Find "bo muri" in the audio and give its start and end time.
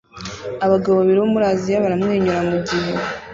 1.21-1.45